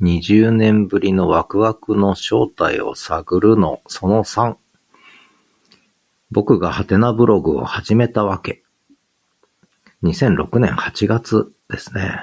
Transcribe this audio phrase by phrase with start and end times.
[0.00, 4.56] 20年ぶりのワクワクの正体を探るのその3。
[6.30, 8.62] 僕がハテナブログを始めたわけ。
[10.02, 12.18] 2006年8月ですね。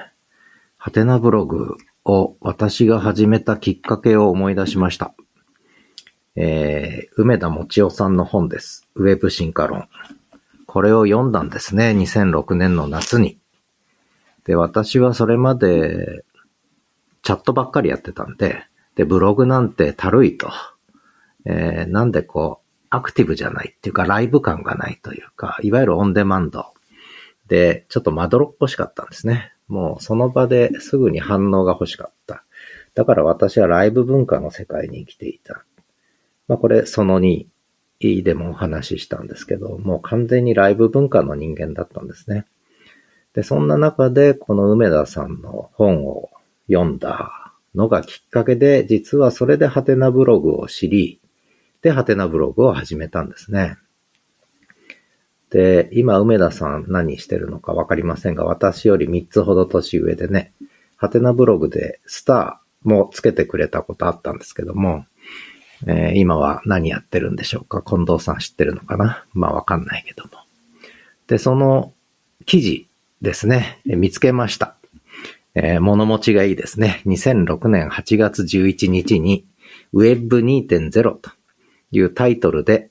[0.76, 5.14] ハテナブログを私が始めたきっかけを思い出しました。
[6.34, 8.88] えー、梅田もちおさんの本です。
[8.96, 9.88] ウェブ進化論。
[10.66, 11.90] これを読んだんですね。
[11.90, 13.38] 2006年の夏に。
[14.44, 16.24] で、私はそれまで
[17.22, 18.64] チャットばっかりやってたんで、
[18.94, 20.50] で、ブログなんてたるいと。
[21.44, 26.66] えー、なんでこう、アクティブじゃないっていうか、ライブ感がないというか、いわゆるオンデマンド。
[27.48, 29.52] で、ちょっとまどろっこしかったんですね。
[29.68, 32.44] もうその場ですぐに反応が欲しかった。
[32.94, 35.64] だから私はライブ文化の世界に生きていた。
[36.48, 37.46] まあこれその2
[38.00, 42.46] でもお話ししたんですけど、もう完全にライブ文化の人間だったんですね。
[43.34, 46.30] で、そんな中でこの梅田さんの本を
[46.68, 51.20] 読んだのがきっかけで、実はそれでハテナブログを知り、
[51.82, 53.76] で、ハテナブログを始めたんですね。
[55.50, 60.52] で、今、梅田さん何してるのかわかりませんが、私より3つほど年上でね、
[60.96, 65.06] ハテナブログでスターもつけてくれたことあったんですけども、
[65.86, 67.82] えー、今は何やってるんでしょうか？
[67.82, 69.24] 近藤さん知ってるのかな？
[69.32, 70.30] まあわかんないけども。
[71.28, 71.92] で、その
[72.46, 72.88] 記事
[73.22, 74.74] ですね、見つけました。
[75.60, 77.02] えー、物持ちがいいですね。
[77.04, 79.44] 2006年8月11日に
[79.92, 81.32] Web2.0 と
[81.90, 82.88] いうタイトルで、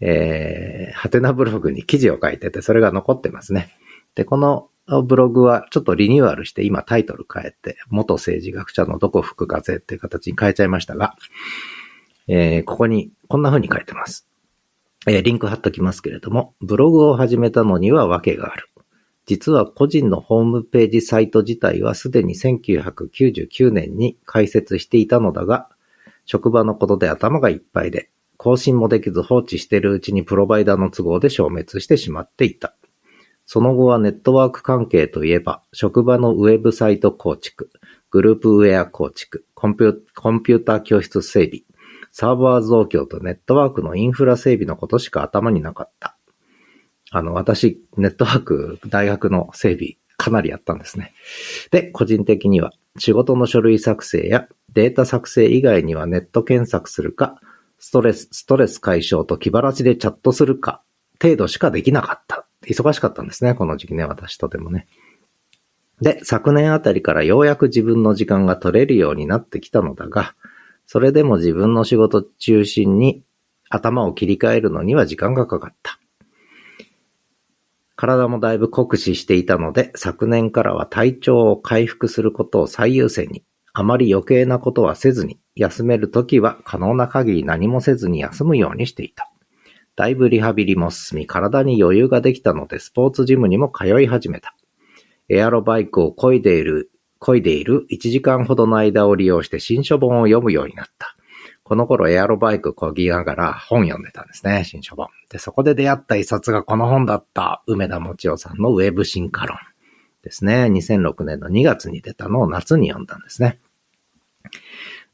[0.00, 3.76] えー、ハテナブログに記事を書いてて、それが残ってますね。
[4.14, 4.70] で、この
[5.04, 11.16] ブログはちょっとリニューアルして今タイトル変えて、元政治学者のどこ吹く風っていう形に変えちゃいましたが、
[12.28, 14.26] えー、ここにこんな風に書いてます。
[15.06, 18.70] えー、リンク貼っときますけれども、ブログを始めたのには訳がある。
[19.26, 25.68] 実は個人のホームページサイト自体はすでに1999年に開設していたのだが、
[26.26, 32.74] 職場のことで頭がいっぱいで、更新もできず放置しているうちにプロバイダーの都合で消滅してしまっていた。
[33.46, 37.70] その後はネットワーク関係といえば、職場のウェブサイト構築、
[38.10, 41.62] グループウェア構築、コンピューター教室整備、
[42.10, 46.13] サーバー増強とネットワークのインフラ整備のことしか頭になかった。
[47.16, 51.12] あの、私、ネットワーク、大学の整備、かなりやったんですね。
[51.70, 57.40] で、個人的には、仕事の書類作成やデータ作成以外にはネット検索するか、
[57.78, 60.82] ストレス、ストレス解消と気晴らしでチャットするか、
[61.22, 62.46] 程度しかできなかった。
[62.62, 64.88] 忙しかったんですね、この時期ね、私とてもね。
[66.00, 70.34] で、昨年あたりからようやく自分の時間が取れるようになってきたのだが、
[70.86, 73.22] それでも自分の仕事中心に
[73.70, 76.00] 頭を切り替えるのには時間がかかった。
[78.04, 89.30] 体もだいぶ酷使していたので、昨年からは体調を回復することを最優先に、あまり余計なことはせずに、休めるときは可能な限り何もせずに休むようにしていた。
[89.96, 94.54] だいぶリハビリも進み、体に余裕ができたので、スポーツジムにも通い始めた。
[95.30, 96.90] エアロバイクを漕いでいる、
[97.20, 101.16] 漕いでいる1時間ほどの間を利用して新書本を読むようになった。
[101.64, 105.08] この頃エアロバイク漕ぎながら本読んでたんですね、新書本。
[105.30, 109.56] で、そこで出会った一冊がこの本だった、梅田もちおさんのウェブ進化論
[110.22, 110.64] ですね。
[110.66, 113.60] 2006年の2月に出たのを夏に読んだんですね。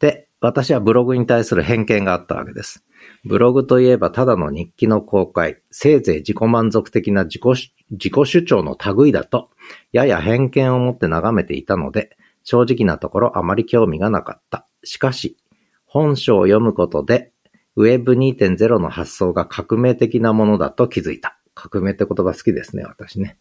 [0.00, 2.84] で、私はブログに対する偏見があったわけです。
[3.24, 9.50] ブログといえばただの日記の公開、せいぜい自己満足的な自己自己主張の類だと、
[9.92, 14.66] やや偏見を持って眺めていたので、正直なところあまり興味がなかった。
[14.82, 15.36] しかし、
[15.92, 17.32] 本書を読むことで、
[17.76, 21.40] Web2.0 の発想が革命的なものだと気づいた。
[21.52, 23.38] 革命って言葉好きですね、私ね。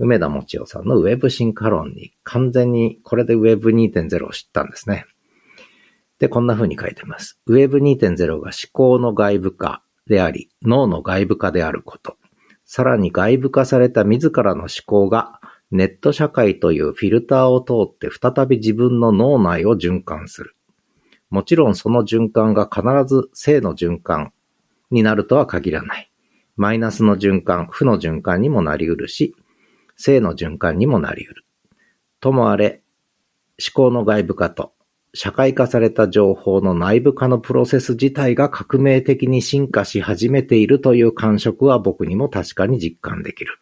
[0.00, 5.06] 梅田もちおさんの Web 進化論に完全にこれで Web2.0 を知ったんですね。
[6.18, 7.40] で、こんな風に書いてます。
[7.48, 12.16] Web2.0 が思考の外部化であり、脳の外部化であること。
[12.64, 15.38] さらに外部化された自らの思考が
[15.70, 20.56] ネット社会というフィルターを通って再び自分の脳内を循環する。
[21.32, 24.34] もちろんその循環が必ず正の循環
[24.90, 26.12] になるとは限らない。
[26.56, 29.34] マイナスの循環、負の循環にもなり得るし、
[29.96, 31.44] 正の循環にもなり得る。
[32.20, 32.82] ともあれ、
[33.58, 34.74] 思考の外部化と
[35.14, 43.58] 社会化された情報の内部化のプロセス自体が革命的に進化し始めているという感触は僕にも確かに実感できる。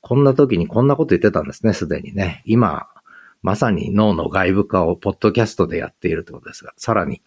[0.00, 2.42] こんな時にこんなこと言ってたんですね、すでにね。
[2.46, 2.88] 今、
[3.42, 7.22] まさに脳の外部化をポッドキャストでやっているということですが、さらに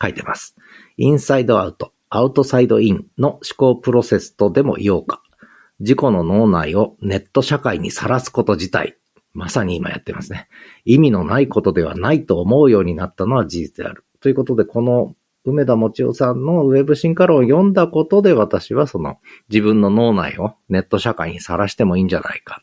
[0.00, 0.56] 書いてます。
[0.96, 5.22] インサイドアウト、アウトサイドインの思考プロセスとでも言おうか。
[5.80, 8.96] 自己の脳内をネット社会にさらすこと自体
[9.34, 10.48] まさに今やってますね。
[10.84, 14.04] 意味のないことではないと思うようになったのは事実である。
[14.20, 15.14] ということで、この
[15.44, 19.18] 梅田もちおさんのウェブ進化論を読んだことで私はその
[19.48, 22.62] 自分の脳内をネット社会にさらしてもいいんじゃないか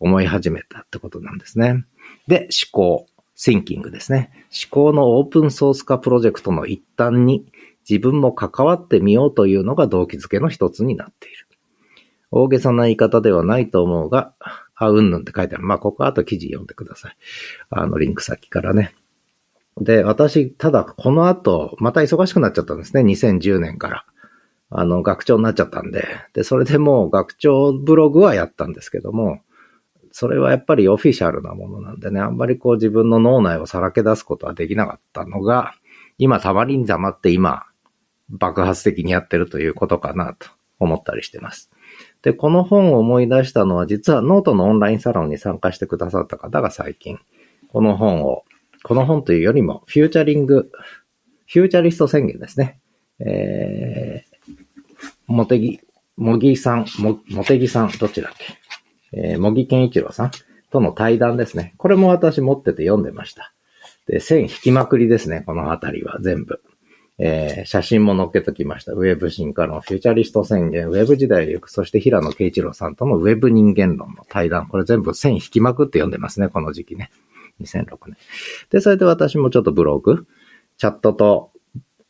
[0.00, 1.84] 思い始めたってことなんですね。
[2.26, 3.06] で、思考、
[3.36, 4.30] thinking ですね。
[4.50, 7.46] 思考のオープンソース化プロジェクトの一端に
[7.88, 11.48] 自分も関わってみようというのが動機づけの一つになっている。
[12.30, 14.34] 大げさな言い方ではないと思うが、
[14.74, 15.64] あ、うんぬんって書いてある。
[15.64, 17.16] まあ、ここは後記事読んでください。
[17.70, 18.94] あの、リンク先からね。
[19.80, 23.02] で、私、ただ、この後、また忙しくなっちゃったんですね。
[23.02, 24.04] 2010年から。
[24.70, 26.04] あの、学長になっちゃったんで。
[26.32, 29.40] で、それでもう学長ブログはやったんですけども、
[30.16, 35.74] それはやっぱりオフィシャルなものなんでね、あんまりこう自分の脳内をさらけ出すことはできなかったのが、
[36.18, 37.64] 今たまりに溜まって今、
[38.28, 40.46] 爆発的にやってるということかなと
[40.78, 41.68] 思ったりしてます。
[42.22, 47.18] で、この本を思い出したのは、実はノートのオンラインサロンに参加してくださった方が最近、
[47.72, 48.44] この本を、
[48.84, 50.70] この本というよりも、フューチャリング、
[51.48, 52.78] フューチャリスト宣言ですね。
[53.18, 54.52] えー、
[55.26, 55.80] もてぎ、
[56.16, 58.63] もぎさん、も、もてぎさん、どっちだっけ？
[59.16, 60.30] えー、茂木健一郎さん
[60.70, 61.74] との対談ですね。
[61.78, 63.52] これも私持ってて読んでました。
[64.06, 66.60] で、線引きまくりですね、このあたりは全部。
[67.16, 68.92] えー、写真も載っけときました。
[68.92, 74.66] ウェブ進化論、フューチャリスト宣言、ウェブ時代行く、そして平野慶一郎さんとのウェブ人間論の対談。
[74.66, 77.10] これ全部線引きまくって読んでますね、この時期ね。
[77.60, 78.16] 2006年。
[78.70, 80.26] で、それで私もちょっとブログ、
[80.76, 81.52] チャットと、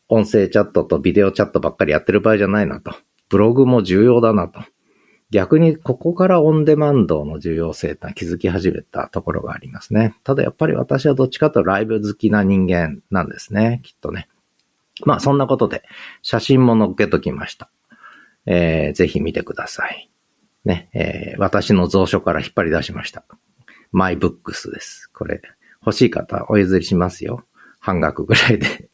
[0.09, 2.95] 音声チャットとビデオチャットばっかりやってる場合じゃないなと。
[3.29, 4.61] ブログも重要だなと。
[5.31, 10.15] 逆にここからオンデマンドの重要性って気づき始めたところがありますね。
[10.23, 13.81] ただやっぱり私はどっちかとライブ好きな人間なんですね。
[13.83, 14.29] きっとね。
[15.05, 15.83] まあそんなことで
[16.23, 17.71] 写真も載っけときました。
[18.47, 20.11] えー、ぜひ見てください。
[20.65, 23.25] ね、えー、私の蔵書から引っ張り出しました。
[23.93, 25.11] マイブックスです。
[25.13, 25.41] これ、
[25.81, 27.45] 欲しい方お譲りしますよ。
[27.81, 28.89] 半額ぐらいで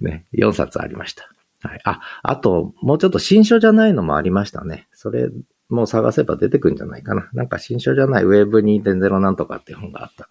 [0.00, 1.30] ね、4冊ありました。
[1.62, 1.80] はい。
[1.84, 4.88] あ、あと、もうちょっと新書じゃないのもありましたね。
[4.92, 5.28] それ
[5.70, 7.30] もう探せば出てくるんじゃないかな。
[7.32, 10.28] なんか新書じゃないウェブ2.0なんとかっていう本があった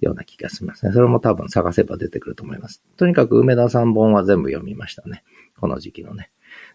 [0.00, 0.92] ような気がしますね。
[0.92, 2.82] それも多分探せば出てくると思います。
[2.96, 5.22] とにかく梅田さん本は全部読みましたね。
[5.58, 6.30] この時期のね。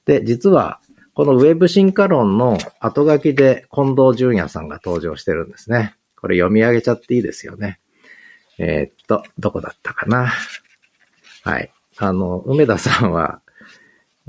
[0.06, 0.80] で、実は、
[1.14, 5.96] このウェブ進化論の後書きで近藤淳也さんが登場してるんですね。
[6.16, 7.80] これ読み上げちゃっていいですよね。
[8.58, 10.32] えー、っと、どこだったかな。
[11.44, 11.72] はい。
[11.98, 13.42] あの、梅田さんは、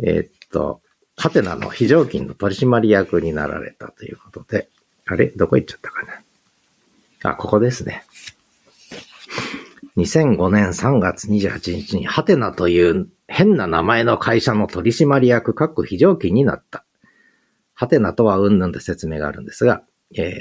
[0.02, 0.82] えー、っと、
[1.16, 4.68] ハテナの非常勤の取締役になられたということで、
[5.06, 5.28] あれ？
[5.28, 6.02] どこ行っちゃったか
[7.22, 7.30] な？
[7.30, 8.04] あ、ここですね。
[9.96, 16.84] 2005年3月28日にはてなという変な名前の会社の取締役各非常勤になった。
[17.72, 19.82] はてなとはうんぬんで説明があるんですが、
[20.14, 20.34] えー、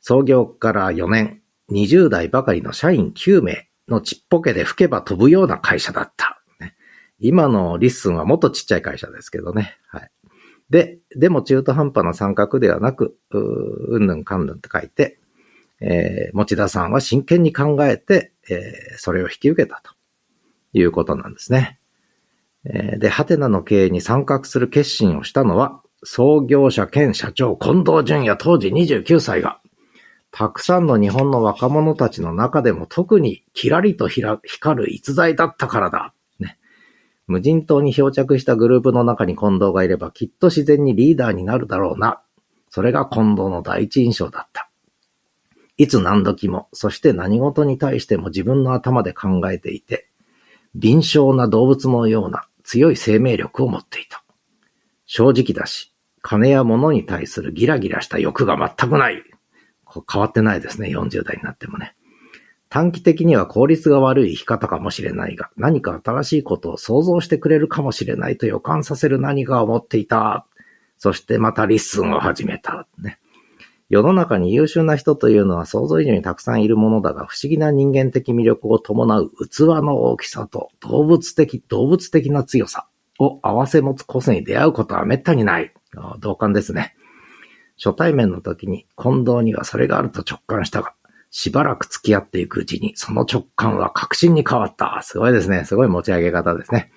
[0.00, 6.37] 創業から4年、20代ばかりの社員9名のちっぽけで吹けば飛ぶような会社だった。
[7.20, 9.76] 今の LISTEN はもっとちっちゃい会社ですけどね。
[9.88, 10.10] はい。
[10.70, 13.38] で、でも中途半端な参画ではなく、う、
[13.96, 15.18] うんぬんかんぬんって書いて、
[15.80, 19.92] えー、持田さんは真剣に考えて、えー、それを引き受けたと
[20.72, 21.78] いうことなんですね。
[22.64, 29.60] えー、で、ハテナの経営に参画する決心をしたのは、創業者兼社長近藤淳也当時29歳が、
[30.30, 34.42] たくさんの日本の若者たちの中でも特にキラリと光
[34.84, 36.12] る逸材だったからだ。
[37.28, 42.22] 無人島に漂着したグループの中に近藤がいればきっと自然にリーダーになるだろうな。
[42.70, 44.70] それが近藤の第一印象だった。
[45.76, 50.08] いつ何時も、そして何事に対しても自分の頭で考えていて、
[50.74, 54.24] 敏捷な動物のような強い生命力を持っていた。
[55.04, 59.22] 正直だし、金や物に対するギラギラした欲が全くない。
[60.10, 61.94] 変わってないですね、40代になってもね。
[62.70, 70.46] 短期的には効率が悪い生き方かもしれないが、何か新しいことを想像してくれるかもしれないと予感させる何かを持っていた。
[70.98, 72.86] そしてまた LISTEN を始めた。
[72.98, 73.18] ね。
[73.88, 82.86] 世の中に優秀な人というのは想像以上にたくさんいるものだが、不思議な人間的魅力を伴う器の大きさと動物的、動物的な強さ
[83.18, 85.72] を合わせ持つ個性に出会うことは滅多にない。
[86.20, 86.94] 同感ですね。
[87.82, 90.92] 初対面の時に近藤にはそれがあると直感したが、
[91.30, 95.00] しばらく付き合っていくうちに、その直感は確信に変わった。
[95.02, 95.64] すごいですね。
[95.64, 96.90] すごい持ち上げ方ですね。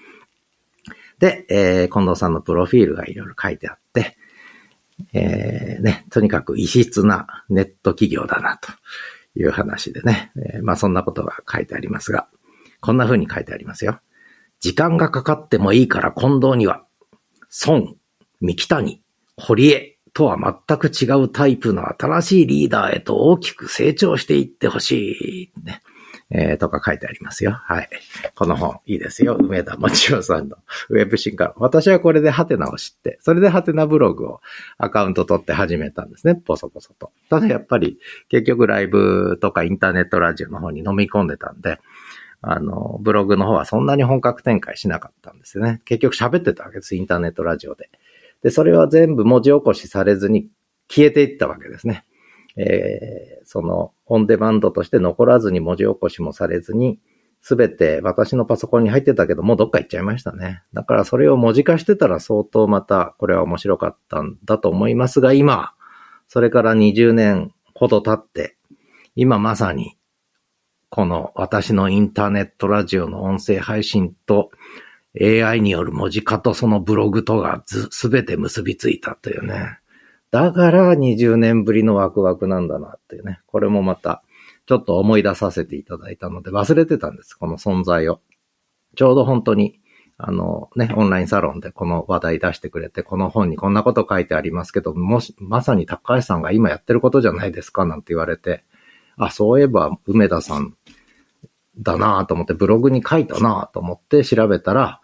[1.20, 4.18] で、えー、近藤さんのプロフィールがいろいろ書いてあって、
[5.14, 8.72] えー、ね、とにかく異質なネット企業だな、と
[9.36, 10.32] いう話でね。
[10.36, 12.28] えー、まあそんなことが書いてありますが、
[12.80, 14.00] こんな風に書いてありますよ。
[14.60, 16.86] 時間がかかってもいいから近藤には、
[17.68, 17.96] 孫、
[18.40, 19.04] 三木谷、
[19.38, 20.38] 堀江とは
[20.68, 25.64] 全く違うタイプの新しいリーダーへと大きく成長していってほしい。
[25.64, 25.82] ね。
[26.34, 27.52] えー、とか書いてありますよ。
[27.52, 27.90] はい。
[28.36, 29.36] この本、いいですよ。
[29.38, 30.58] 梅田もちおさんの
[30.90, 31.54] ウェブ進化。
[31.58, 34.42] 私はこれでハテナを知って、それでハテナブログを
[34.78, 36.36] アカウント取って始めたんですね。
[36.36, 37.12] ポソポソと。
[37.30, 38.00] ただやっぱり、
[38.30, 41.80] 結局ライブとかインターネットラジオの方に飲み込んでたんで、
[42.42, 45.82] あの、ブログの方はそんなに本格展開しなかったんですよね。
[45.84, 46.96] 結局喋ってたわけです。
[46.96, 47.90] インターネットラジオで。
[48.42, 50.50] で、それは全部文字起こしされずに
[50.90, 52.06] 消えていったわけですね。
[52.58, 57.00] えー、その、オンデマンドとして残らずに文字起こしもされずに、
[57.42, 60.62] すべて私のパソコンに入ってたけど、もうどっか行っちゃいましたね。
[60.74, 65.74] だからそれを文字化してたら相当また、これは面白かったんだと思いますが、今、
[66.28, 68.58] それから20年ほど経って、
[69.16, 69.98] 今まさに、
[70.90, 74.52] この私のインターネットラジオの音声配信と
[75.20, 79.80] AI による文字化とそのブログとがすべて結びついたというね。
[80.32, 83.42] だから20年ぶりのワクワクなんだなっていうね。
[83.48, 84.24] これもまた、
[84.66, 87.34] ちょっと思い出させていただいたので忘れてたんです。
[87.34, 88.22] この存在を。
[88.96, 89.80] ちょうど本当に、
[90.18, 98.64] あのね、オンラインサロンでこの話題出してくれて、この本にこんなこと書いてありますけど、もし、まさに高橋さんが今やってることじゃないですかなんて言われて、
[99.18, 100.76] あ、そういえば梅田さん
[101.82, 105.02] だなと思ってブログに書いたなと思って調べたら、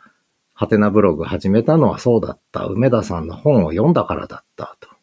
[0.54, 2.66] ハテナブログ始めたのはそうだった。
[2.66, 4.98] 梅田さんの本を読んだからだったと。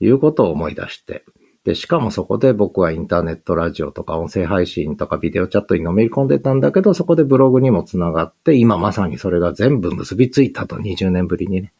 [0.00, 1.24] いうことを思い出して、
[1.64, 11.72] で、しかもそこで僕はインターネットラジオとか音声配信とかビデオチャットにのめり込んでたんだけど、そこでブログにもつながって、今まさにそれが全部結びついたと、20年ぶりにね。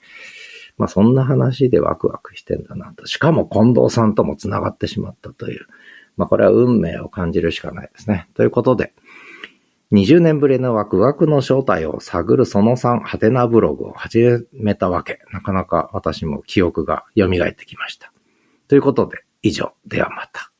[0.76, 3.06] まあそんな話でワクワクしてんだなと。
[3.06, 5.66] しかも近藤さんともつながってしまったという。
[6.16, 8.28] まあこれは運命を感じるしかないですね。
[8.34, 8.92] ということで、
[9.92, 14.18] 20年ぶりのワクワクの正体を探るその3、ハテナブログを始
[14.52, 15.20] めたわけ。
[15.32, 18.12] なかなか私も記憶が蘇ってきました。
[18.66, 19.74] ということで、以上。
[19.86, 20.50] ではまた。